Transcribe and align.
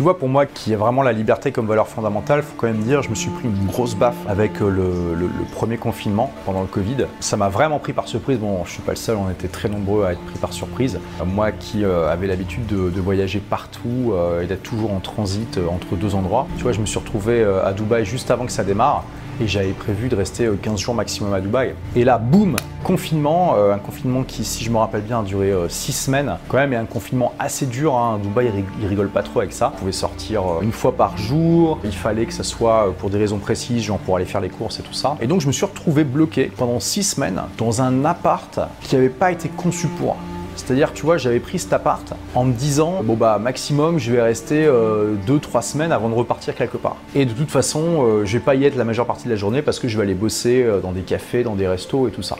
Tu 0.00 0.04
vois, 0.04 0.16
pour 0.16 0.30
moi, 0.30 0.46
qui 0.46 0.72
a 0.72 0.78
vraiment 0.78 1.02
la 1.02 1.12
liberté 1.12 1.52
comme 1.52 1.66
valeur 1.66 1.86
fondamentale, 1.86 2.42
faut 2.42 2.54
quand 2.56 2.68
même 2.68 2.78
dire, 2.78 3.02
je 3.02 3.10
me 3.10 3.14
suis 3.14 3.28
pris 3.28 3.44
une 3.44 3.66
grosse 3.66 3.94
baffe 3.94 4.16
avec 4.26 4.62
euh, 4.62 4.70
le, 4.70 5.28
premier 5.52 5.76
confinement 5.76 6.32
pendant 6.46 6.62
le 6.62 6.68
Covid. 6.68 7.04
Ça 7.20 7.36
m'a 7.36 7.50
vraiment 7.50 7.78
pris 7.78 7.92
par 7.92 8.08
surprise. 8.08 8.38
Bon, 8.38 8.64
je 8.64 8.70
suis 8.70 8.80
pas 8.80 8.92
le 8.92 8.96
seul, 8.96 9.18
on 9.18 9.28
était 9.28 9.48
très 9.48 9.68
nombreux 9.68 10.06
à 10.06 10.12
être 10.12 10.24
pris 10.24 10.38
par 10.38 10.54
surprise. 10.54 10.98
Euh, 11.20 11.26
moi 11.26 11.52
qui 11.52 11.84
euh, 11.84 12.10
avais 12.10 12.28
l'habitude 12.28 12.66
de, 12.66 12.98
voyager 12.98 13.40
partout 13.40 14.14
et 14.42 14.46
d'être 14.46 14.62
toujours 14.62 14.92
en 14.92 15.00
transit 15.00 15.58
entre 15.70 15.96
deux 15.96 16.14
endroits, 16.14 16.46
tu 16.56 16.62
vois, 16.62 16.72
je 16.72 16.80
me 16.80 16.86
suis 16.86 16.98
retrouvé 16.98 17.42
à 17.42 17.72
Dubaï 17.72 18.04
juste 18.04 18.30
avant 18.30 18.46
que 18.46 18.52
ça 18.52 18.62
démarre 18.62 19.04
et 19.40 19.48
j'avais 19.48 19.72
prévu 19.72 20.08
de 20.08 20.16
rester 20.16 20.48
15 20.62 20.78
jours 20.78 20.94
maximum 20.94 21.32
à 21.32 21.40
Dubaï. 21.40 21.74
Et 21.96 22.04
là, 22.04 22.18
boum, 22.18 22.56
confinement, 22.84 23.56
un 23.56 23.78
confinement 23.78 24.22
qui, 24.22 24.44
si 24.44 24.64
je 24.64 24.70
me 24.70 24.76
rappelle 24.76 25.00
bien, 25.00 25.20
a 25.20 25.22
duré 25.22 25.50
6 25.66 25.92
semaines, 25.92 26.36
quand 26.48 26.58
même, 26.58 26.74
et 26.74 26.76
un 26.76 26.84
confinement 26.84 27.32
assez 27.38 27.64
dur. 27.64 27.96
Hein. 27.96 28.20
Dubaï, 28.22 28.52
il 28.80 28.86
rigole 28.86 29.08
pas 29.08 29.22
trop 29.22 29.40
avec 29.40 29.54
ça. 29.54 29.72
Sortir 29.92 30.42
une 30.62 30.72
fois 30.72 30.96
par 30.96 31.16
jour, 31.16 31.78
il 31.84 31.92
fallait 31.92 32.26
que 32.26 32.32
ça 32.32 32.44
soit 32.44 32.94
pour 32.98 33.10
des 33.10 33.18
raisons 33.18 33.38
précises, 33.38 33.82
genre 33.82 33.98
pour 33.98 34.16
aller 34.16 34.24
faire 34.24 34.40
les 34.40 34.48
courses 34.48 34.80
et 34.80 34.82
tout 34.82 34.92
ça. 34.92 35.16
Et 35.20 35.26
donc, 35.26 35.40
je 35.40 35.46
me 35.46 35.52
suis 35.52 35.64
retrouvé 35.64 36.04
bloqué 36.04 36.50
pendant 36.56 36.80
6 36.80 37.02
semaines 37.02 37.42
dans 37.58 37.82
un 37.82 38.04
appart 38.04 38.60
qui 38.82 38.94
n'avait 38.94 39.08
pas 39.08 39.32
été 39.32 39.48
conçu 39.48 39.86
pour. 39.86 40.16
C'est-à-dire, 40.56 40.92
tu 40.92 41.02
vois, 41.02 41.16
j'avais 41.16 41.40
pris 41.40 41.58
cet 41.58 41.72
appart 41.72 42.12
en 42.34 42.44
me 42.44 42.52
disant, 42.52 43.02
bon 43.02 43.14
bah 43.14 43.38
maximum, 43.38 43.98
je 43.98 44.12
vais 44.12 44.22
rester 44.22 44.66
2-3 44.66 44.68
euh, 44.68 45.60
semaines 45.62 45.92
avant 45.92 46.08
de 46.08 46.14
repartir 46.14 46.54
quelque 46.54 46.76
part. 46.76 46.96
Et 47.14 47.24
de 47.24 47.32
toute 47.32 47.50
façon, 47.50 48.04
euh, 48.04 48.24
je 48.24 48.34
vais 48.34 48.44
pas 48.44 48.54
y 48.54 48.64
être 48.64 48.76
la 48.76 48.84
majeure 48.84 49.06
partie 49.06 49.24
de 49.24 49.30
la 49.30 49.36
journée 49.36 49.62
parce 49.62 49.78
que 49.78 49.88
je 49.88 49.96
vais 49.96 50.02
aller 50.02 50.14
bosser 50.14 50.62
euh, 50.62 50.80
dans 50.80 50.92
des 50.92 51.02
cafés, 51.02 51.42
dans 51.42 51.54
des 51.54 51.66
restos 51.66 52.08
et 52.08 52.10
tout 52.10 52.22
ça. 52.22 52.36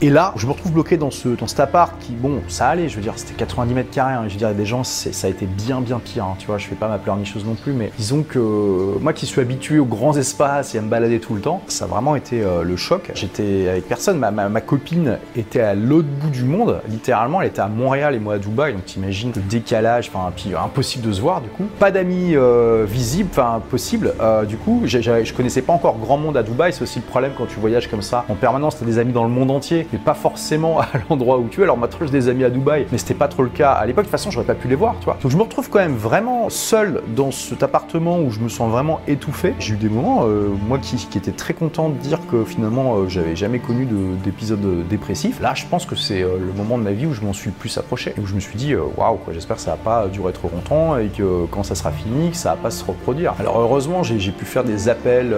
Et 0.00 0.10
là, 0.10 0.32
je 0.36 0.46
me 0.46 0.52
retrouve 0.52 0.70
bloqué 0.70 0.96
dans, 0.96 1.10
ce, 1.10 1.28
dans 1.28 1.48
cet 1.48 1.58
appart 1.58 1.92
qui, 1.98 2.12
bon, 2.12 2.40
ça 2.46 2.68
allait, 2.68 2.88
je 2.88 2.94
veux 2.94 3.02
dire, 3.02 3.14
c'était 3.16 3.34
90 3.34 3.74
mètres 3.74 3.90
carrés. 3.90 4.14
Hein, 4.14 4.26
je 4.28 4.34
veux 4.34 4.38
dire, 4.38 4.54
des 4.54 4.64
gens, 4.64 4.84
ça 4.84 5.26
a 5.26 5.30
été 5.30 5.44
bien, 5.46 5.80
bien 5.80 5.98
pire. 5.98 6.24
Hein, 6.24 6.36
tu 6.38 6.46
vois, 6.46 6.56
je 6.56 6.68
fais 6.68 6.76
pas 6.76 6.86
ma 6.86 6.98
pleurnicheuse 6.98 7.44
non 7.44 7.56
plus, 7.56 7.72
mais 7.72 7.90
disons 7.98 8.22
que 8.22 8.96
moi 9.00 9.12
qui 9.12 9.26
suis 9.26 9.40
habitué 9.40 9.80
aux 9.80 9.84
grands 9.84 10.16
espaces 10.16 10.76
et 10.76 10.78
à 10.78 10.82
me 10.82 10.88
balader 10.88 11.18
tout 11.18 11.34
le 11.34 11.40
temps, 11.40 11.62
ça 11.66 11.86
a 11.86 11.88
vraiment 11.88 12.14
été 12.14 12.42
euh, 12.42 12.62
le 12.62 12.76
choc. 12.76 13.10
J'étais 13.14 13.68
avec 13.68 13.88
personne. 13.88 14.18
Ma, 14.18 14.30
ma, 14.30 14.60
copine 14.60 15.18
était 15.34 15.62
à 15.62 15.74
l'autre 15.74 16.06
bout 16.06 16.30
du 16.30 16.44
monde, 16.44 16.80
littéralement. 16.88 17.42
Elle 17.42 17.48
était 17.48 17.60
à 17.60 17.68
Montréal 17.68 18.14
et 18.14 18.20
moi 18.20 18.34
à 18.34 18.38
Dubaï. 18.38 18.74
Donc 18.74 18.84
t'imagines 18.84 19.32
le 19.34 19.42
décalage, 19.42 20.12
enfin, 20.14 20.30
puis 20.36 20.54
impossible 20.54 21.08
de 21.08 21.12
se 21.12 21.20
voir 21.20 21.40
du 21.40 21.48
coup. 21.48 21.64
Pas 21.80 21.90
d'amis 21.90 22.36
euh, 22.36 22.86
visibles, 22.88 23.30
enfin, 23.32 23.60
possible. 23.68 24.14
Euh, 24.20 24.44
du 24.44 24.58
coup, 24.58 24.82
je 24.84 25.32
connaissais 25.32 25.62
pas 25.62 25.72
encore 25.72 25.98
grand 25.98 26.18
monde 26.18 26.36
à 26.36 26.44
Dubaï. 26.44 26.72
C'est 26.72 26.82
aussi 26.82 27.00
le 27.00 27.04
problème 27.04 27.32
quand 27.36 27.46
tu 27.46 27.58
voyages 27.58 27.90
comme 27.90 28.02
ça 28.02 28.24
en 28.28 28.34
permanence. 28.34 28.78
T'as 28.78 28.86
des 28.86 29.00
amis 29.00 29.12
dans 29.12 29.24
le 29.24 29.30
monde 29.30 29.50
entier 29.50 29.87
mais 29.92 29.98
pas 29.98 30.14
forcément 30.14 30.80
à 30.80 30.88
l'endroit 31.08 31.38
où 31.38 31.48
tu 31.48 31.60
es. 31.60 31.64
Alors 31.64 31.76
maintenant 31.76 31.98
j'ai 32.02 32.12
des 32.12 32.28
amis 32.28 32.44
à 32.44 32.50
Dubaï, 32.50 32.86
mais 32.92 32.98
c'était 32.98 33.14
pas 33.14 33.28
trop 33.28 33.42
le 33.42 33.48
cas 33.48 33.72
à 33.72 33.86
l'époque. 33.86 34.04
De 34.04 34.08
toute 34.08 34.12
façon, 34.12 34.30
j'aurais 34.30 34.46
pas 34.46 34.54
pu 34.54 34.68
les 34.68 34.74
voir, 34.74 34.96
tu 35.00 35.06
vois. 35.06 35.18
Donc 35.22 35.30
je 35.30 35.36
me 35.36 35.42
retrouve 35.42 35.68
quand 35.68 35.78
même 35.78 35.96
vraiment 35.96 36.48
seul 36.50 37.02
dans 37.14 37.30
cet 37.30 37.62
appartement 37.62 38.20
où 38.20 38.30
je 38.30 38.40
me 38.40 38.48
sens 38.48 38.70
vraiment 38.70 39.00
étouffé. 39.06 39.54
J'ai 39.58 39.74
eu 39.74 39.76
des 39.76 39.88
moments, 39.88 40.24
euh, 40.24 40.48
moi 40.66 40.78
qui, 40.78 40.96
qui 40.96 41.18
était 41.18 41.32
très 41.32 41.54
content 41.54 41.88
de 41.88 41.96
dire 41.96 42.20
que 42.30 42.44
finalement 42.44 42.96
euh, 42.96 43.08
j'avais 43.08 43.36
jamais 43.36 43.58
connu 43.58 43.86
d'épisode 44.24 44.86
dépressif. 44.88 45.40
Là, 45.40 45.54
je 45.54 45.66
pense 45.66 45.86
que 45.86 45.96
c'est 45.96 46.22
euh, 46.22 46.38
le 46.38 46.52
moment 46.52 46.78
de 46.78 46.82
ma 46.82 46.92
vie 46.92 47.06
où 47.06 47.12
je 47.12 47.22
m'en 47.22 47.32
suis 47.32 47.50
plus 47.50 47.76
approché. 47.78 48.14
Où 48.20 48.26
je 48.26 48.34
me 48.34 48.40
suis 48.40 48.56
dit, 48.56 48.74
waouh, 48.74 49.16
quoi, 49.16 49.32
j'espère 49.32 49.56
que 49.56 49.62
ça 49.62 49.72
va 49.72 49.76
pas 49.76 50.08
durer 50.08 50.32
trop 50.32 50.50
longtemps 50.54 50.96
et 50.98 51.08
que 51.08 51.46
quand 51.50 51.62
ça 51.62 51.74
sera 51.74 51.90
fini, 51.90 52.30
que 52.30 52.36
ça 52.36 52.50
va 52.50 52.56
pas 52.56 52.70
se 52.70 52.84
reproduire. 52.84 53.34
Alors 53.38 53.58
heureusement, 53.58 54.02
j'ai 54.02 54.32
pu 54.32 54.44
faire 54.44 54.64
des 54.64 54.88
appels 54.88 55.34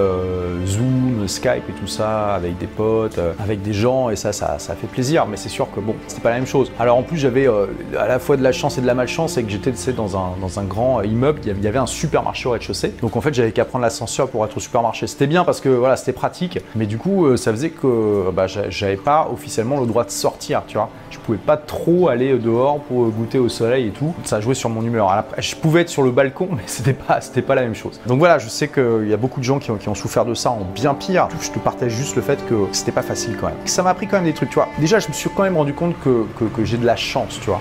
Zoom, 0.66 1.26
Skype 1.26 1.68
et 1.68 1.72
tout 1.72 1.86
ça 1.86 2.34
avec 2.34 2.58
des 2.58 2.66
potes, 2.66 3.20
avec 3.38 3.62
des 3.62 3.72
gens 3.72 4.10
et 4.10 4.16
ça, 4.16 4.32
ça, 4.40 4.58
ça 4.58 4.74
fait 4.74 4.86
plaisir, 4.86 5.26
mais 5.26 5.36
c'est 5.36 5.50
sûr 5.50 5.70
que 5.70 5.80
bon, 5.80 5.94
c'était 6.06 6.22
pas 6.22 6.30
la 6.30 6.36
même 6.36 6.46
chose. 6.46 6.72
Alors 6.78 6.96
en 6.96 7.02
plus, 7.02 7.18
j'avais 7.18 7.46
euh, 7.46 7.66
à 7.98 8.08
la 8.08 8.18
fois 8.18 8.38
de 8.38 8.42
la 8.42 8.52
chance 8.52 8.78
et 8.78 8.80
de 8.80 8.86
la 8.86 8.94
malchance, 8.94 9.36
et 9.36 9.44
que 9.44 9.50
j'étais 9.50 9.92
dans 9.92 10.16
un, 10.16 10.32
dans 10.40 10.58
un 10.58 10.64
grand 10.64 11.02
immeuble, 11.02 11.40
il 11.44 11.62
y 11.62 11.66
avait 11.68 11.78
un 11.78 11.86
supermarché 11.86 12.48
au 12.48 12.52
rez-de-chaussée. 12.52 12.94
Donc 13.02 13.16
en 13.16 13.20
fait, 13.20 13.34
j'avais 13.34 13.52
qu'à 13.52 13.66
prendre 13.66 13.82
l'ascenseur 13.82 14.28
pour 14.28 14.44
être 14.46 14.56
au 14.56 14.60
supermarché. 14.60 15.06
C'était 15.06 15.26
bien 15.26 15.44
parce 15.44 15.60
que 15.60 15.68
voilà, 15.68 15.96
c'était 15.96 16.12
pratique, 16.12 16.58
mais 16.74 16.86
du 16.86 16.96
coup, 16.96 17.26
euh, 17.26 17.36
ça 17.36 17.52
faisait 17.52 17.70
que 17.70 18.30
bah, 18.30 18.46
j'avais 18.46 18.96
pas 18.96 19.28
officiellement 19.30 19.78
le 19.78 19.86
droit 19.86 20.04
de 20.04 20.10
sortir, 20.10 20.62
tu 20.66 20.78
vois. 20.78 20.88
Je 21.10 21.18
pouvais 21.18 21.38
pas 21.38 21.58
trop 21.58 22.08
aller 22.08 22.38
dehors 22.38 22.80
pour 22.80 23.10
goûter 23.10 23.38
au 23.38 23.50
soleil 23.50 23.88
et 23.88 23.90
tout. 23.90 24.14
Ça 24.24 24.40
jouait 24.40 24.54
sur 24.54 24.70
mon 24.70 24.82
humeur. 24.82 25.24
je 25.36 25.54
pouvais 25.54 25.82
être 25.82 25.90
sur 25.90 26.02
le 26.02 26.12
balcon, 26.12 26.48
mais 26.52 26.62
c'était 26.64 26.94
pas, 26.94 27.20
c'était 27.20 27.42
pas 27.42 27.54
la 27.54 27.62
même 27.62 27.74
chose. 27.74 28.00
Donc 28.06 28.18
voilà, 28.18 28.38
je 28.38 28.48
sais 28.48 28.68
qu'il 28.68 29.08
y 29.08 29.12
a 29.12 29.18
beaucoup 29.18 29.40
de 29.40 29.44
gens 29.44 29.58
qui 29.58 29.70
ont, 29.70 29.76
qui 29.76 29.90
ont 29.90 29.94
souffert 29.94 30.24
de 30.24 30.32
ça 30.32 30.50
en 30.50 30.62
bien 30.74 30.94
pire. 30.94 31.28
Je 31.42 31.50
te 31.50 31.58
partage 31.58 31.92
juste 31.92 32.16
le 32.16 32.22
fait 32.22 32.38
que 32.46 32.54
c'était 32.72 32.92
pas 32.92 33.02
facile 33.02 33.36
quand 33.38 33.48
même. 33.48 33.56
Ça 33.66 33.82
m'a 33.82 33.90
appris 33.90 34.06
quand 34.06 34.16
même 34.16 34.24
des 34.24 34.29
trucs, 34.32 34.50
tu 34.50 34.54
vois. 34.54 34.68
Déjà, 34.78 34.98
je 34.98 35.08
me 35.08 35.12
suis 35.12 35.30
quand 35.30 35.42
même 35.42 35.56
rendu 35.56 35.72
compte 35.72 35.94
que, 36.00 36.26
que, 36.38 36.64
j'ai 36.64 36.76
de 36.76 36.86
la 36.86 36.96
chance, 36.96 37.38
tu 37.40 37.46
vois. 37.46 37.60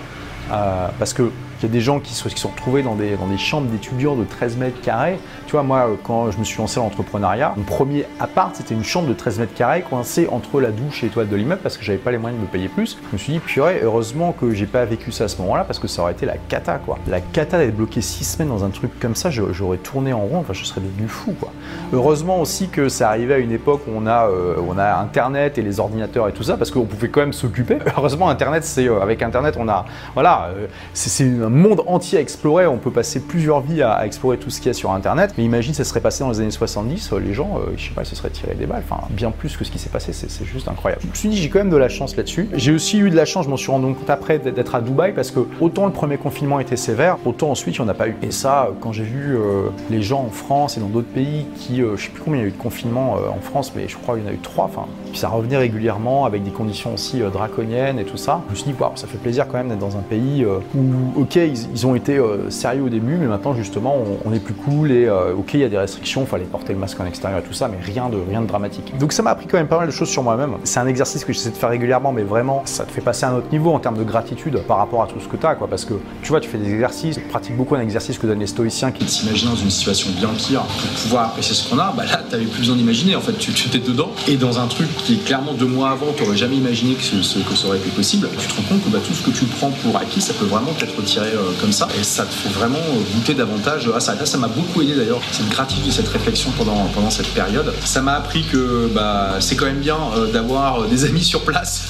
Euh, 0.51 0.87
parce 0.97 1.13
que 1.13 1.31
il 1.59 1.63
y 1.63 1.65
a 1.65 1.71
des 1.71 1.81
gens 1.81 1.99
qui, 1.99 2.13
sont, 2.13 2.29
qui 2.29 2.39
sont 2.39 2.49
retrouvés 2.49 2.83
dans 2.83 2.95
des, 2.95 3.15
dans 3.17 3.27
des 3.27 3.37
chambres 3.37 3.67
d'étudiants 3.67 4.15
de 4.15 4.23
13 4.23 4.57
mètres 4.57 4.81
carrés. 4.81 5.19
Tu 5.45 5.53
vois, 5.53 5.63
moi, 5.63 5.89
quand 6.03 6.31
je 6.31 6.37
me 6.37 6.43
suis 6.43 6.57
lancé 6.57 6.77
dans 6.77 6.83
l'entrepreneuriat, 6.83 7.53
mon 7.57 7.63
premier 7.63 8.05
appart, 8.19 8.55
c'était 8.55 8.75
une 8.75 8.83
chambre 8.83 9.07
de 9.07 9.13
13 9.13 9.39
mètres 9.39 9.53
carrés 9.53 9.81
coincée 9.81 10.27
entre 10.31 10.61
la 10.61 10.71
douche 10.71 11.03
et 11.03 11.07
les 11.07 11.11
toilettes 11.11 11.31
de 11.31 11.35
l'immeuble 11.35 11.61
parce 11.61 11.77
que 11.77 11.83
j'avais 11.83 11.97
pas 11.97 12.11
les 12.11 12.17
moyens 12.17 12.39
de 12.41 12.45
me 12.45 12.51
payer 12.51 12.69
plus. 12.69 12.97
Je 13.09 13.13
me 13.13 13.17
suis 13.17 13.33
dit, 13.33 13.39
purée, 13.39 13.81
heureusement 13.83 14.31
que 14.31 14.51
j'ai 14.51 14.65
pas 14.65 14.85
vécu 14.85 15.11
ça 15.11 15.25
à 15.25 15.27
ce 15.27 15.41
moment-là 15.41 15.63
parce 15.65 15.79
que 15.79 15.87
ça 15.87 16.01
aurait 16.01 16.13
été 16.13 16.25
la 16.25 16.37
cata, 16.37 16.77
quoi. 16.77 16.97
La 17.07 17.19
cata 17.19 17.57
d'être 17.57 17.75
bloqué 17.75 18.01
6 18.01 18.23
semaines 18.23 18.49
dans 18.49 18.63
un 18.63 18.69
truc 18.69 18.97
comme 18.99 19.15
ça, 19.15 19.29
j'aurais 19.29 19.77
tourné 19.77 20.13
en 20.13 20.21
rond, 20.21 20.39
enfin, 20.39 20.53
je 20.53 20.63
serais 20.63 20.81
devenu 20.81 21.07
fou, 21.07 21.33
quoi. 21.39 21.51
Heureusement 21.91 22.39
aussi 22.39 22.69
que 22.69 22.87
ça 22.89 23.09
arrivait 23.09 23.33
à 23.33 23.39
une 23.39 23.51
époque 23.51 23.81
où 23.87 23.91
on 23.95 24.05
a, 24.05 24.27
euh, 24.27 24.55
on 24.67 24.77
a 24.77 24.95
Internet 24.95 25.57
et 25.57 25.61
les 25.61 25.79
ordinateurs 25.79 26.27
et 26.27 26.31
tout 26.31 26.43
ça 26.43 26.57
parce 26.57 26.71
qu'on 26.71 26.85
pouvait 26.85 27.09
quand 27.09 27.21
même 27.21 27.33
s'occuper. 27.33 27.79
Heureusement, 27.97 28.29
Internet, 28.29 28.63
c'est, 28.63 28.87
euh, 28.87 29.01
avec 29.01 29.21
Internet, 29.21 29.55
on 29.59 29.67
a, 29.67 29.85
voilà, 30.13 30.49
euh, 30.55 30.67
c'est 30.93 31.09
monde 31.49 31.83
entier 31.87 32.19
explorer. 32.19 32.67
On 32.67 32.77
peut 32.77 32.91
passer 32.91 33.19
plusieurs 33.19 33.61
vies 33.61 33.81
à, 33.81 34.05
explorer 34.05 34.37
tout 34.37 34.49
ce 34.49 34.59
qu'il 34.59 34.67
y 34.67 34.69
a 34.71 34.73
sur 34.73 34.91
Internet. 34.91 35.33
Mais 35.37 35.43
imagine, 35.43 35.73
ça 35.73 35.83
serait 35.83 36.01
passé 36.01 36.23
dans 36.23 36.31
les 36.31 36.39
années 36.39 36.51
70, 36.51 37.13
euh, 37.13 37.19
les 37.19 37.33
gens, 37.33 37.57
euh, 37.57 37.71
je 37.77 37.87
sais 37.87 37.93
pas, 37.93 38.03
ils 38.03 38.05
se 38.05 38.15
seraient 38.15 38.29
tirés 38.29 38.55
des 38.55 38.65
balles. 38.65 38.83
Enfin, 38.89 39.01
bien 39.09 39.31
plus 39.31 39.57
que 39.57 39.63
ce 39.63 39.71
qui 39.71 39.79
s'est 39.79 39.89
passé, 39.89 40.13
c'est 40.13 40.45
juste 40.45 40.67
incroyable. 40.67 41.01
Je 41.03 41.09
me 41.09 41.13
suis 41.13 41.29
dit, 41.29 41.37
j'ai 41.37 41.49
quand 41.49 41.59
même 41.59 41.69
de 41.69 41.77
la 41.77 41.89
chance 41.89 42.15
là-dessus. 42.15 42.49
J'ai 42.53 42.71
aussi 42.71 42.99
eu 42.99 43.09
de 43.09 43.15
la 43.15 43.25
chance, 43.25 43.45
je 43.45 43.49
m'en 43.49 43.57
suis 43.57 43.71
rendu 43.71 43.93
compte 43.93 44.09
après 44.09 44.39
d'être 44.39 44.75
à 44.75 44.81
Dubaï 44.81 45.13
parce 45.13 45.31
que 45.31 45.39
autant 45.59 45.85
le 45.85 45.91
premier 45.91 46.17
confinement 46.17 46.59
était 46.59 46.77
sévère, 46.77 47.17
autant 47.25 47.51
ensuite 47.51 47.77
il 47.77 47.81
n'y 47.81 47.87
en 47.87 47.89
a 47.89 47.93
pas 47.93 48.07
eu. 48.07 48.15
Et 48.21 48.31
ça, 48.31 48.69
quand 48.81 48.91
j'ai 48.91 49.03
vu 49.03 49.35
euh, 49.35 49.69
les 49.89 50.01
gens 50.01 50.21
en 50.21 50.31
France 50.31 50.77
et 50.77 50.79
dans 50.79 50.87
d'autres 50.87 51.07
pays 51.07 51.45
qui, 51.55 51.77
je 51.77 52.01
sais 52.01 52.09
plus 52.09 52.21
combien 52.21 52.39
il 52.39 52.43
y 52.43 52.45
a 52.45 52.49
eu 52.49 52.51
de 52.51 52.57
confinement 52.57 53.13
en 53.13 53.41
France, 53.41 53.73
mais 53.75 53.87
je 53.87 53.97
crois 53.97 54.15
qu'il 54.15 54.25
y 54.25 54.27
en 54.27 54.31
a 54.31 54.33
eu 54.33 54.39
trois. 54.39 54.65
Enfin, 54.65 54.85
puis 55.09 55.17
ça 55.17 55.29
revenait 55.29 55.57
régulièrement 55.57 56.25
avec 56.25 56.43
des 56.43 56.51
conditions 56.51 56.93
aussi 56.93 57.19
draconiennes 57.19 57.99
et 57.99 58.05
tout 58.05 58.17
ça. 58.17 58.41
Je 58.47 58.51
me 58.51 58.55
suis 58.55 58.71
dit, 58.71 58.75
ça 58.95 59.07
fait 59.07 59.17
plaisir 59.17 59.47
quand 59.47 59.57
même 59.57 59.69
d'être 59.69 59.79
dans 59.79 59.97
un 59.97 60.01
pays 60.01 60.45
où, 60.45 61.21
ok, 61.21 61.38
ils 61.47 61.87
ont 61.87 61.95
été 61.95 62.19
sérieux 62.49 62.83
au 62.83 62.89
début, 62.89 63.15
mais 63.15 63.27
maintenant 63.27 63.53
justement 63.53 63.95
on, 64.25 64.33
est 64.33 64.39
plus 64.39 64.53
cool 64.53 64.91
et 64.91 65.05
euh, 65.05 65.33
ok 65.33 65.53
il 65.53 65.61
y 65.61 65.63
a 65.63 65.69
des 65.69 65.77
restrictions, 65.77 66.21
il 66.21 66.27
fallait 66.27 66.45
porter 66.45 66.73
le 66.73 66.79
masque 66.79 66.99
en 66.99 67.05
extérieur 67.05 67.39
et 67.39 67.43
tout 67.43 67.53
ça, 67.53 67.67
mais 67.67 67.77
rien 67.81 68.09
de 68.09 68.17
rien 68.29 68.41
de 68.41 68.47
dramatique. 68.47 68.93
Donc 68.99 69.13
ça 69.13 69.23
m'a 69.23 69.31
appris 69.31 69.47
quand 69.47 69.57
même 69.57 69.67
pas 69.67 69.77
mal 69.77 69.87
de 69.87 69.91
choses 69.91 70.09
sur 70.09 70.23
moi-même. 70.23 70.53
C'est 70.63 70.79
un 70.79 70.87
exercice 70.87 71.25
que 71.25 71.33
j'essaie 71.33 71.51
de 71.51 71.55
faire 71.55 71.69
régulièrement, 71.69 72.11
mais 72.11 72.23
vraiment 72.23 72.61
ça 72.65 72.85
te 72.85 72.91
fait 72.91 73.01
passer 73.01 73.25
à 73.25 73.29
un 73.29 73.35
autre 73.35 73.51
niveau 73.51 73.71
en 73.71 73.79
termes 73.79 73.97
de 73.97 74.03
gratitude 74.03 74.59
par 74.67 74.77
rapport 74.77 75.03
à 75.03 75.07
tout 75.07 75.19
ce 75.19 75.27
que 75.27 75.37
tu 75.37 75.45
as. 75.45 75.55
Parce 75.55 75.85
que 75.85 75.93
tu 76.21 76.29
vois, 76.29 76.39
tu 76.39 76.49
fais 76.49 76.57
des 76.57 76.71
exercices, 76.71 77.15
tu 77.15 77.21
pratiques 77.21 77.57
beaucoup 77.57 77.75
un 77.75 77.81
exercice 77.81 78.17
que 78.17 78.27
donnent 78.27 78.39
les 78.39 78.47
stoïciens 78.47 78.91
qui 78.91 79.07
s'imaginent 79.07 79.49
dans 79.49 79.55
une 79.55 79.69
situation 79.69 80.09
bien 80.17 80.29
pire 80.29 80.61
pour 80.61 81.03
pouvoir 81.03 81.25
apprécier 81.27 81.55
ce 81.55 81.69
qu'on 81.69 81.79
a. 81.79 81.93
Bah 81.95 82.03
là, 82.05 82.21
t'avais 82.29 82.45
plus 82.45 82.59
besoin 82.59 82.75
d'imaginer. 82.75 83.15
En 83.15 83.21
fait, 83.21 83.33
tu 83.33 83.51
étais 83.51 83.79
dedans 83.79 84.11
et 84.27 84.37
dans 84.37 84.59
un 84.59 84.67
truc 84.67 84.87
qui 84.97 85.15
est 85.15 85.25
clairement 85.25 85.53
deux 85.53 85.65
mois 85.65 85.89
avant, 85.89 86.07
tu 86.15 86.23
jamais 86.35 86.57
imaginé 86.57 86.95
que 86.95 87.03
ça 87.03 87.67
aurait 87.67 87.77
été 87.77 87.89
possible. 87.89 88.29
Tu 88.37 88.47
te 88.47 88.55
rends 88.55 88.67
compte 88.69 88.83
que 88.83 88.89
bah, 88.89 88.99
tout 89.05 89.13
ce 89.13 89.23
que 89.23 89.31
tu 89.31 89.45
prends 89.45 89.71
pour 89.83 89.97
acquis, 89.97 90.21
ça 90.21 90.33
peut 90.33 90.45
vraiment 90.45 90.71
être 90.81 90.95
retiré 90.95 91.28
euh, 91.33 91.51
comme 91.59 91.71
ça 91.71 91.87
et 91.99 92.03
ça 92.03 92.25
te 92.25 92.33
fait 92.33 92.49
vraiment 92.49 92.77
euh, 92.77 93.15
goûter 93.15 93.33
davantage 93.33 93.89
à 93.95 93.99
ça. 93.99 94.13
ça 94.25 94.37
m'a 94.37 94.47
beaucoup 94.47 94.81
aidé 94.81 94.95
d'ailleurs, 94.95 95.21
cette 95.31 95.49
gratitude, 95.49 95.91
cette 95.91 96.07
réflexion 96.07 96.51
pendant, 96.57 96.85
pendant 96.93 97.09
cette 97.09 97.33
période. 97.33 97.73
Ça 97.83 98.01
m'a 98.01 98.13
appris 98.13 98.43
que 98.43 98.89
bah, 98.93 99.35
c'est 99.39 99.55
quand 99.55 99.65
même 99.65 99.79
bien 99.79 99.97
euh, 100.15 100.31
d'avoir 100.31 100.83
des 100.85 101.05
amis 101.05 101.23
sur 101.23 101.41
place, 101.43 101.89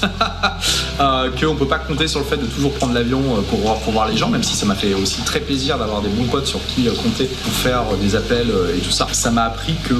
qu'on 1.40 1.56
peut 1.56 1.66
pas 1.66 1.78
compter 1.78 2.08
sur 2.08 2.20
le 2.20 2.26
fait 2.26 2.36
de 2.36 2.46
toujours 2.46 2.72
prendre 2.72 2.94
l'avion 2.94 3.20
pour 3.48 3.60
voir, 3.60 3.76
pour 3.78 3.92
voir 3.92 4.08
les 4.08 4.16
gens, 4.16 4.28
même 4.28 4.42
si 4.42 4.54
ça 4.54 4.66
m'a 4.66 4.74
fait 4.74 4.94
aussi 4.94 5.22
très 5.22 5.40
plaisir 5.40 5.78
d'avoir 5.78 6.02
des 6.02 6.08
bons 6.08 6.26
potes 6.26 6.46
sur 6.46 6.60
qui 6.66 6.88
compter 7.02 7.24
pour 7.24 7.52
faire 7.52 7.82
des 8.00 8.16
appels 8.16 8.52
et 8.76 8.80
tout 8.80 8.90
ça. 8.90 9.06
Ça 9.12 9.30
m'a 9.30 9.44
appris 9.44 9.74
que 9.88 9.94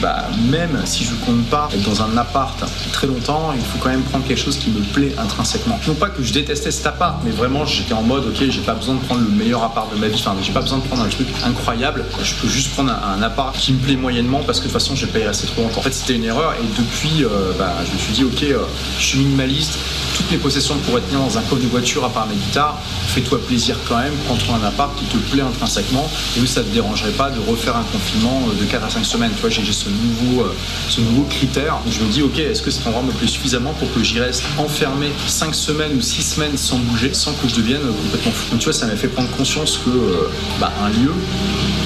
bah, 0.00 0.26
même 0.50 0.80
si 0.84 1.04
je 1.04 1.14
compte 1.24 1.44
pas 1.46 1.68
être 1.72 1.82
dans 1.82 2.02
un 2.02 2.16
appart 2.16 2.58
très 2.92 3.06
longtemps, 3.06 3.52
il 3.54 3.60
faut 3.60 3.78
quand 3.78 3.90
même 3.90 4.02
prendre 4.02 4.24
quelque 4.24 4.40
chose 4.40 4.56
qui 4.56 4.70
me 4.70 4.80
plaît 4.80 5.12
intrinsèquement. 5.18 5.78
Non 5.86 5.94
pas 5.94 6.08
que 6.08 6.22
je 6.22 6.32
détestais 6.32 6.70
cet 6.70 6.86
appart, 6.86 7.16
mais 7.24 7.30
vraiment 7.30 7.64
j'étais 7.64 7.94
en 7.94 8.02
mode 8.02 8.26
ok, 8.26 8.50
j'ai 8.52 8.60
pas 8.60 8.74
besoin 8.74 8.96
de 8.96 9.00
prendre 9.00 9.22
le 9.22 9.30
meilleur 9.30 9.62
appart 9.62 9.92
de 9.92 9.98
ma 9.98 10.08
vie. 10.08 10.20
Enfin, 10.20 10.36
j'ai 10.42 10.52
pas 10.52 10.60
besoin 10.60 10.78
de 10.78 10.84
prendre 10.84 11.02
un 11.02 11.08
truc 11.08 11.26
incroyable. 11.44 12.04
Je 12.22 12.34
peux 12.34 12.48
juste 12.48 12.72
prendre 12.72 12.92
un, 12.92 13.22
appart 13.22 13.56
qui 13.56 13.72
me 13.72 13.78
plaît 13.78 13.96
moyennement 13.96 14.42
parce 14.44 14.58
que 14.58 14.64
de 14.64 14.70
toute 14.70 14.80
façon, 14.80 14.94
je 14.94 15.06
y 15.06 15.24
rester 15.24 15.46
trop 15.46 15.62
longtemps. 15.62 15.80
En 15.80 15.82
fait, 15.82 15.92
c'était 15.92 16.14
une 16.14 16.24
erreur 16.24 16.54
et 16.54 16.80
depuis, 16.80 17.24
euh, 17.24 17.52
bah, 17.58 17.72
je 17.86 17.92
me 17.92 17.98
suis 17.98 18.12
dit, 18.12 18.24
ok, 18.24 18.42
euh, 18.42 18.64
je 18.98 19.04
suis 19.04 19.18
minimaliste. 19.18 19.78
Toutes 20.16 20.30
mes 20.30 20.36
possessions 20.36 20.76
pourraient 20.84 21.00
tenir 21.00 21.20
dans 21.20 21.38
un 21.38 21.42
coffre 21.42 21.62
de 21.62 21.68
voiture 21.68 22.04
à 22.04 22.10
part 22.10 22.26
mes 22.26 22.34
guitares. 22.34 22.78
Fais-toi 23.14 23.40
plaisir 23.46 23.76
quand 23.86 23.98
même. 23.98 24.14
Prends-toi 24.24 24.56
un 24.62 24.66
appart 24.66 24.98
qui 24.98 25.04
te 25.04 25.18
plaît 25.30 25.42
intrinsèquement 25.42 26.08
et 26.34 26.40
où 26.40 26.46
ça 26.46 26.62
te 26.62 26.68
dérangerait 26.68 27.10
pas 27.10 27.28
de 27.28 27.38
refaire 27.40 27.76
un 27.76 27.82
confinement 27.82 28.40
euh, 28.48 28.58
de 28.58 28.64
4 28.64 28.86
à 28.86 28.88
5 28.88 29.04
semaines. 29.04 29.30
Tu 29.34 29.40
vois, 29.42 29.50
j'ai 29.50 29.62
ce 29.70 29.90
nouveau, 29.90 30.46
ce 30.88 31.02
nouveau 31.02 31.24
critère. 31.24 31.76
Je 31.90 32.00
me 32.00 32.10
dis, 32.10 32.22
ok, 32.22 32.38
est-ce 32.38 32.62
que 32.62 32.70
cet 32.70 32.86
endroit 32.86 33.02
me 33.02 33.12
plaît 33.12 33.28
suffisamment 33.28 33.74
pour 33.74 33.92
que 33.92 34.02
j'y 34.02 34.18
reste 34.18 34.44
enfermé 34.56 35.08
5 35.26 35.54
semaines 35.54 35.92
ou 35.94 36.00
6 36.00 36.22
semaines 36.22 36.56
sans 36.56 36.78
bouger, 36.78 37.12
sans 37.12 37.32
que 37.34 37.48
je 37.48 37.56
devienne 37.56 37.82
complètement 37.82 38.32
Donc 38.50 38.60
tu 38.60 38.64
vois, 38.64 38.72
ça 38.72 38.86
m'a 38.86 38.96
fait 38.96 39.08
prendre 39.08 39.28
conscience 39.36 39.78
que 39.84 39.90
bah, 40.58 40.72
un 40.82 40.88
lieu, 40.88 41.12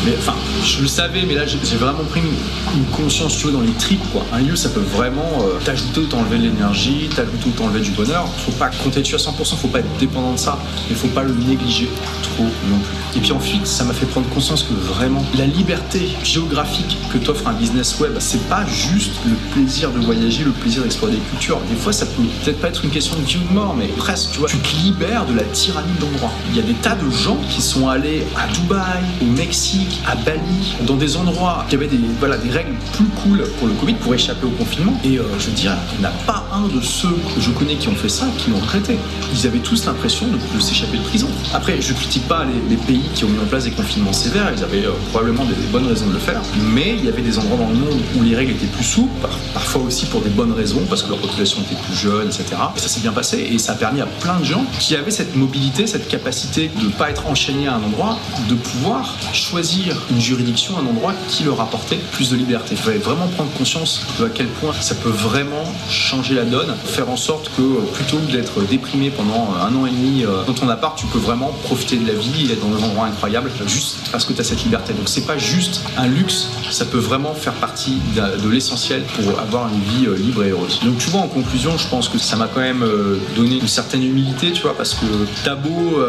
mais 0.04 0.14
enfin, 0.18 0.34
je 0.64 0.80
le 0.80 0.86
savais, 0.86 1.24
mais 1.26 1.34
là 1.34 1.44
j'ai 1.46 1.76
vraiment 1.76 2.04
pris 2.04 2.20
une, 2.20 2.84
conscience, 2.94 3.36
tu 3.36 3.44
vois, 3.44 3.52
dans 3.52 3.60
les 3.60 3.72
tripes, 3.72 4.04
quoi. 4.12 4.24
Un 4.32 4.40
lieu, 4.40 4.54
ça 4.54 4.68
peut 4.68 4.80
vraiment 4.80 5.44
t'ajouter 5.64 6.00
ou 6.00 6.06
t'enlever 6.06 6.38
de 6.38 6.44
l'énergie, 6.44 7.08
t'ajouter 7.14 7.48
ou 7.48 7.50
t'enlever 7.50 7.80
du 7.80 7.90
bonheur. 7.90 8.28
Faut 8.44 8.52
pas 8.52 8.68
compter 8.68 9.00
dessus 9.00 9.14
à 9.14 9.18
100%, 9.18 9.56
faut 9.56 9.68
pas 9.68 9.80
être 9.80 9.96
dépendant 9.98 10.32
de 10.32 10.38
ça, 10.38 10.58
mais 10.88 10.94
faut 10.94 11.08
pas 11.16 11.22
le 11.22 11.32
négliger 11.32 11.88
trop 12.22 12.44
non 12.68 12.78
plus. 12.78 13.18
Et 13.18 13.22
puis 13.22 13.32
ensuite, 13.32 13.66
ça 13.66 13.84
m'a 13.84 13.94
fait 13.94 14.04
prendre 14.04 14.28
conscience 14.28 14.62
que 14.62 14.74
vraiment, 14.74 15.24
la 15.38 15.46
liberté 15.46 16.10
géographique 16.22 16.98
que 17.10 17.16
t'offre 17.16 17.48
un 17.48 17.54
business 17.54 17.98
web, 17.98 18.12
c'est 18.18 18.46
pas 18.50 18.66
juste 18.66 19.14
le 19.24 19.34
plaisir 19.56 19.90
de 19.90 20.00
voyager, 20.00 20.44
le 20.44 20.50
plaisir 20.50 20.82
d'explorer 20.82 21.12
des 21.12 21.22
cultures. 21.30 21.58
Des 21.70 21.76
fois, 21.76 21.90
ça 21.90 22.04
peut 22.04 22.22
peut-être 22.44 22.60
pas 22.60 22.68
être 22.68 22.84
une 22.84 22.90
question 22.90 23.16
de 23.16 23.22
vie 23.22 23.38
ou 23.38 23.48
de 23.48 23.54
mort, 23.54 23.74
mais 23.74 23.86
presque, 23.86 24.32
tu 24.32 24.38
vois. 24.40 24.48
Tu 24.48 24.58
te 24.58 24.76
libères 24.76 25.24
de 25.24 25.34
la 25.34 25.44
tyrannie 25.44 25.94
d'endroits. 25.98 26.32
Il 26.50 26.56
y 26.56 26.60
a 26.60 26.62
des 26.62 26.74
tas 26.74 26.94
de 26.94 27.10
gens 27.10 27.38
qui 27.48 27.62
sont 27.62 27.88
allés 27.88 28.24
à 28.36 28.46
Dubaï, 28.52 29.02
au 29.22 29.24
Mexique, 29.24 30.02
à 30.06 30.14
Bali, 30.14 30.76
dans 30.86 30.96
des 30.96 31.16
endroits 31.16 31.64
qui 31.70 31.74
avaient 31.74 31.86
des, 31.86 31.98
voilà, 32.18 32.36
des 32.36 32.50
règles 32.50 32.74
plus 32.92 33.06
cool 33.22 33.44
pour 33.58 33.68
le 33.68 33.74
Covid, 33.74 33.94
pour 33.94 34.14
échapper 34.14 34.46
au 34.46 34.50
confinement. 34.50 35.00
Et 35.04 35.18
euh, 35.18 35.22
je 35.38 35.46
veux 35.46 35.52
dire, 35.52 35.72
il 35.94 36.00
n'y 36.00 36.06
en 36.06 36.10
a 36.10 36.12
pas 36.26 36.46
un 36.52 36.68
de 36.68 36.82
ceux 36.82 37.16
que 37.34 37.40
je 37.40 37.50
connais 37.50 37.76
qui 37.76 37.88
ont 37.88 37.94
fait 37.94 38.10
ça 38.10 38.26
qui 38.36 38.50
l'ont 38.50 38.60
regretté. 38.60 38.98
Ils 39.32 39.46
avaient 39.46 39.58
tous 39.58 39.86
l'impression 39.86 40.26
de, 40.26 40.60
s'échapper 40.60 40.98
de 40.98 41.02
prison. 41.04 41.28
Après, 41.54 41.80
je 41.80 41.94
critique 41.94 42.28
pas 42.28 42.44
les, 42.44 42.76
pays 42.76 43.02
qui 43.14 43.24
ont 43.24 43.28
mis 43.28 43.38
en 43.38 43.46
place 43.46 43.64
des 43.64 43.70
confinements 43.70 44.12
sévères, 44.12 44.52
ils 44.54 44.62
avaient 44.62 44.84
euh, 44.84 44.92
probablement 45.10 45.46
des, 45.46 45.54
bonnes 45.72 45.86
raisons 45.86 46.06
de 46.08 46.12
le 46.12 46.18
faire, 46.18 46.42
mais 46.74 46.94
il 46.98 47.06
y 47.06 47.08
avait 47.08 47.22
des 47.22 47.38
endroits 47.38 47.56
dans 47.56 47.70
le 47.70 47.76
monde 47.76 48.00
où 48.16 48.22
les 48.22 48.36
règles 48.36 48.52
étaient 48.52 48.66
plus 48.66 48.84
souples, 48.84 49.26
parfois 49.54 49.82
aussi 49.82 50.06
pour 50.06 50.20
des 50.20 50.30
bonnes 50.30 50.52
raisons, 50.52 50.82
parce 50.88 51.02
que 51.02 51.10
leur 51.10 51.18
population 51.18 51.60
était 51.62 51.80
plus 51.82 51.96
jeune, 51.96 52.26
etc. 52.26 52.44
Et 52.76 52.80
ça 52.80 52.88
s'est 52.88 53.00
bien 53.00 53.12
passé, 53.12 53.38
et 53.38 53.58
ça 53.58 53.72
a 53.72 53.74
permis 53.76 54.00
à 54.00 54.06
plein 54.06 54.38
de 54.38 54.44
gens 54.44 54.64
qui 54.78 54.96
avaient 54.96 55.10
cette 55.10 55.36
mobilité, 55.36 55.86
cette 55.86 56.08
capacité 56.08 56.70
de 56.80 56.86
ne 56.86 56.90
pas 56.90 57.10
être 57.10 57.26
enchaînés 57.26 57.68
à 57.68 57.74
un 57.74 57.82
endroit, 57.82 58.18
de 58.48 58.54
pouvoir 58.54 59.16
choisir 59.32 59.96
une 60.10 60.20
juridiction, 60.20 60.74
un 60.78 60.86
endroit 60.86 61.14
qui 61.28 61.44
leur 61.44 61.60
apportait 61.60 61.98
plus 62.12 62.30
de 62.30 62.36
liberté. 62.36 62.70
Il 62.72 62.78
fallait 62.78 62.98
vraiment 62.98 63.26
prendre 63.28 63.50
conscience 63.52 64.02
de 64.18 64.26
à 64.26 64.28
quel 64.28 64.48
point 64.48 64.72
ça 64.80 64.94
peut 64.94 65.10
vraiment 65.10 65.64
changer 65.88 66.34
la 66.34 66.44
donne, 66.44 66.74
faire 66.84 67.08
en 67.08 67.16
sorte 67.16 67.50
que 67.56 67.62
plutôt 67.94 68.18
que 68.18 68.32
d'être 68.32 68.62
déprimé 68.62 69.10
pendant 69.10 69.54
un 69.60 69.74
an 69.74 69.86
et 69.86 69.90
demi 69.90 70.24
euh, 70.24 70.44
dans 70.46 70.52
ton 70.52 70.68
appart, 70.68 70.98
tu 70.98 71.06
peux 71.06 71.18
vraiment 71.18 71.52
profiter 71.64 71.96
de 71.96 72.06
la 72.06 72.14
vie 72.14 72.46
et 72.48 72.52
être 72.52 72.60
dans 72.60 72.74
des 72.74 72.82
endroits 72.82 73.06
incroyables 73.06 73.50
juste 73.66 73.98
parce 74.10 74.24
que 74.24 74.32
tu 74.32 74.40
as 74.40 74.44
cette 74.44 74.62
liberté. 74.64 74.92
Donc 74.92 75.08
c'est 75.08 75.26
pas 75.26 75.38
juste 75.38 75.82
un 75.96 76.06
luxe, 76.06 76.48
ça 76.70 76.84
peut 76.84 76.98
vraiment 76.98 77.34
faire 77.34 77.54
partie 77.54 77.98
de 78.16 78.48
l'essentiel 78.48 79.02
pour 79.02 79.35
avoir 79.38 79.68
une 79.68 79.80
vie 79.80 80.06
euh, 80.06 80.16
libre 80.16 80.44
et 80.44 80.50
heureuse. 80.50 80.80
Donc 80.84 80.98
tu 80.98 81.10
vois, 81.10 81.20
en 81.20 81.28
conclusion, 81.28 81.76
je 81.76 81.88
pense 81.88 82.08
que 82.08 82.18
ça 82.18 82.36
m'a 82.36 82.48
quand 82.48 82.60
même 82.60 82.82
euh, 82.82 83.18
donné 83.34 83.58
une 83.58 83.68
certaine 83.68 84.02
humilité, 84.02 84.52
tu 84.52 84.62
vois, 84.62 84.76
parce 84.76 84.94
que 84.94 85.06
t'as 85.44 85.54
beau 85.54 86.00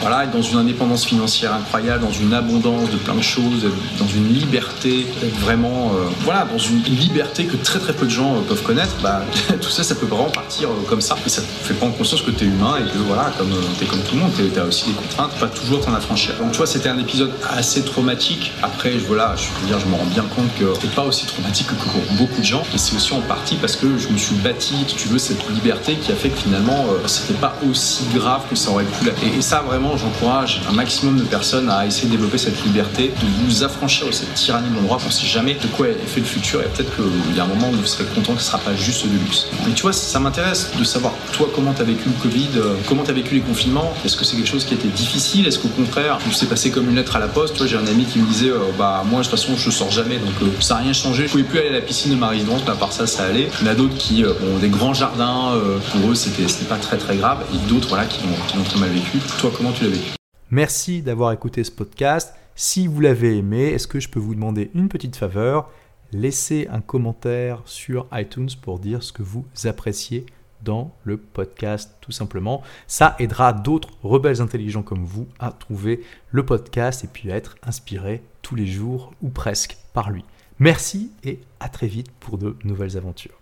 voilà, 0.00 0.24
être 0.24 0.32
dans 0.32 0.42
une 0.42 0.58
indépendance 0.58 1.04
financière 1.04 1.54
incroyable, 1.54 2.04
dans 2.04 2.12
une 2.12 2.32
abondance 2.32 2.90
de 2.90 2.96
plein 2.96 3.14
de 3.14 3.22
choses, 3.22 3.66
dans 3.98 4.06
une 4.06 4.32
liberté, 4.32 5.06
vraiment, 5.40 5.92
voilà, 6.20 6.46
dans 6.50 6.58
une 6.58 6.82
liberté 6.82 7.44
que 7.44 7.56
très 7.56 7.78
très 7.78 7.92
peu 7.92 8.06
de 8.06 8.10
gens 8.10 8.40
peuvent 8.48 8.62
connaître, 8.62 8.94
bah, 9.02 9.22
tout 9.60 9.70
ça, 9.70 9.82
ça 9.82 9.94
peut 9.94 10.06
vraiment 10.06 10.30
partir 10.30 10.68
comme 10.88 11.00
ça. 11.00 11.16
Et 11.26 11.28
ça 11.28 11.42
te 11.42 11.46
fait 11.66 11.74
prendre 11.74 11.96
conscience 11.96 12.22
que 12.22 12.30
tu 12.30 12.44
es 12.44 12.46
humain 12.48 12.76
et 12.78 12.90
que 12.90 12.98
voilà, 12.98 13.32
comme 13.38 13.50
tu 13.78 13.84
es 13.84 13.86
comme 13.86 14.00
tout 14.00 14.14
le 14.14 14.22
monde, 14.22 14.32
tu 14.34 14.60
as 14.60 14.64
aussi 14.64 14.86
des 14.86 14.94
contraintes, 14.94 15.32
pas 15.38 15.48
toujours 15.48 15.84
t'en 15.84 15.94
affranchir. 15.94 16.34
Donc 16.38 16.52
tu 16.52 16.58
vois, 16.58 16.66
c'était 16.66 16.88
un 16.88 16.98
épisode 16.98 17.32
assez 17.48 17.82
traumatique. 17.82 18.52
Après, 18.62 18.92
voilà, 18.92 19.34
je 19.36 19.60
veux 19.60 19.66
dire, 19.66 19.78
je 19.78 19.86
me 19.86 19.94
rends 19.94 20.06
bien 20.06 20.24
compte 20.34 20.52
que 20.58 20.64
c'est 20.80 20.94
pas 20.94 21.02
aussi 21.02 21.26
traumatique 21.26 21.66
que 21.68 21.74
pour 21.74 22.02
beaucoup 22.18 22.40
de 22.40 22.46
gens. 22.46 22.63
Et 22.72 22.78
c'est 22.78 22.96
aussi 22.96 23.12
en 23.12 23.20
partie 23.20 23.56
parce 23.56 23.76
que 23.76 23.98
je 23.98 24.08
me 24.08 24.16
suis 24.16 24.34
bâti, 24.36 24.74
si 24.86 24.94
tu 24.94 25.08
veux, 25.08 25.18
cette 25.18 25.48
liberté 25.50 25.96
qui 25.96 26.12
a 26.12 26.14
fait 26.14 26.30
que 26.30 26.38
finalement, 26.38 26.86
euh, 26.88 27.06
c'était 27.06 27.34
pas 27.34 27.56
aussi 27.68 28.04
grave 28.14 28.42
que 28.48 28.56
ça 28.56 28.70
aurait 28.70 28.84
pu 28.84 29.04
l'être. 29.04 29.20
Et, 29.36 29.40
ça, 29.40 29.62
vraiment, 29.66 29.96
j'encourage 29.96 30.62
un 30.68 30.72
maximum 30.72 31.18
de 31.18 31.24
personnes 31.24 31.68
à 31.68 31.86
essayer 31.86 32.06
de 32.06 32.12
développer 32.12 32.38
cette 32.38 32.62
liberté, 32.64 33.08
de 33.08 33.44
vous 33.44 33.62
affranchir 33.62 34.06
de 34.06 34.12
cette 34.12 34.34
tyrannie 34.34 34.70
de 34.70 34.76
l'endroit. 34.76 34.98
On 35.06 35.10
sait 35.10 35.26
jamais 35.26 35.54
de 35.54 35.66
quoi 35.68 35.88
est 35.88 35.94
fait 36.06 36.20
le 36.20 36.26
futur 36.26 36.60
et 36.60 36.64
peut-être 36.64 36.94
qu'il 36.96 37.36
y 37.36 37.40
a 37.40 37.44
un 37.44 37.48
moment 37.48 37.68
où 37.70 37.74
vous 37.74 37.86
serez 37.86 38.04
content 38.04 38.34
que 38.34 38.40
ce 38.40 38.46
sera 38.46 38.58
pas 38.58 38.74
juste 38.74 39.06
du 39.06 39.18
luxe. 39.18 39.46
Mais 39.66 39.72
tu 39.74 39.82
vois, 39.82 39.92
ça 39.92 40.18
m'intéresse 40.18 40.70
de 40.78 40.84
savoir, 40.84 41.12
toi, 41.32 41.48
comment 41.54 41.72
tu 41.72 41.82
as 41.82 41.84
vécu 41.84 42.08
le 42.08 42.22
Covid, 42.22 42.48
euh, 42.56 42.74
comment 42.88 43.02
tu 43.02 43.10
as 43.10 43.14
vécu 43.14 43.34
les 43.34 43.40
confinements? 43.40 43.92
Est-ce 44.04 44.16
que 44.16 44.24
c'est 44.24 44.36
quelque 44.36 44.48
chose 44.48 44.64
qui 44.64 44.74
était 44.74 44.88
difficile? 44.88 45.46
Est-ce 45.46 45.58
qu'au 45.58 45.68
contraire, 45.68 46.18
tout 46.24 46.32
s'est 46.32 46.46
passé 46.46 46.70
comme 46.70 46.88
une 46.88 46.96
lettre 46.96 47.16
à 47.16 47.18
la 47.18 47.28
poste? 47.28 47.56
Toi, 47.56 47.66
j'ai 47.66 47.76
un 47.76 47.86
ami 47.86 48.04
qui 48.04 48.18
me 48.18 48.26
disait, 48.26 48.50
euh, 48.50 48.58
bah, 48.78 49.04
moi, 49.06 49.20
de 49.20 49.26
toute 49.26 49.38
façon, 49.38 49.56
je 49.56 49.70
sors 49.70 49.90
jamais, 49.90 50.18
donc 50.18 50.32
ça 50.60 50.74
n'a 50.74 50.80
rien 50.80 50.92
changé. 50.92 51.26
Je 51.26 51.32
pouvais 51.32 51.42
plus 51.42 51.58
aller 51.58 51.68
à 51.68 51.72
la 51.72 51.80
piscine 51.80 52.10
de 52.10 52.16
ma 52.16 52.28
à 52.68 52.74
part 52.74 52.92
ça, 52.92 53.06
ça 53.06 53.24
allait. 53.24 53.48
Il 53.60 53.66
y 53.66 53.68
en 53.68 53.72
a 53.72 53.74
d'autres 53.74 53.96
qui 53.96 54.24
ont 54.24 54.58
des 54.58 54.68
grands 54.68 54.94
jardins, 54.94 55.60
pour 55.92 56.10
eux, 56.10 56.14
c'était 56.14 56.46
pas 56.66 56.78
très 56.78 56.98
très 56.98 57.16
grave, 57.16 57.44
et 57.52 57.68
d'autres, 57.68 57.88
voilà, 57.88 58.06
qui 58.06 58.22
l'ont 58.26 58.64
très 58.64 58.78
mal 58.78 58.90
vécu. 58.90 59.18
Toi, 59.38 59.50
comment 59.56 59.72
tu 59.72 59.84
l'as 59.84 59.90
vécu? 59.90 60.12
Merci 60.50 61.02
d'avoir 61.02 61.32
écouté 61.32 61.64
ce 61.64 61.70
podcast. 61.70 62.34
Si 62.54 62.86
vous 62.86 63.00
l'avez 63.00 63.36
aimé, 63.36 63.64
est-ce 63.68 63.88
que 63.88 63.98
je 63.98 64.08
peux 64.08 64.20
vous 64.20 64.34
demander 64.34 64.70
une 64.74 64.88
petite 64.88 65.16
faveur? 65.16 65.70
Laissez 66.12 66.68
un 66.70 66.80
commentaire 66.80 67.60
sur 67.64 68.06
iTunes 68.12 68.50
pour 68.62 68.78
dire 68.78 69.02
ce 69.02 69.12
que 69.12 69.24
vous 69.24 69.44
appréciez 69.64 70.26
dans 70.62 70.94
le 71.02 71.16
podcast 71.16 71.96
tout 72.00 72.12
simplement. 72.12 72.62
Ça 72.86 73.16
aidera 73.18 73.52
d'autres 73.52 73.90
rebelles 74.02 74.40
intelligents 74.40 74.82
comme 74.82 75.04
vous 75.04 75.26
à 75.40 75.50
trouver 75.50 76.04
le 76.30 76.46
podcast 76.46 77.02
et 77.04 77.08
puis 77.08 77.32
à 77.32 77.36
être 77.36 77.56
inspirés 77.64 78.22
tous 78.42 78.54
les 78.54 78.66
jours 78.66 79.12
ou 79.22 79.28
presque 79.28 79.76
par 79.92 80.10
lui. 80.10 80.24
Merci 80.60 81.10
et 81.24 81.40
à 81.64 81.68
très 81.70 81.86
vite 81.86 82.12
pour 82.20 82.36
de 82.36 82.58
nouvelles 82.62 82.98
aventures. 82.98 83.40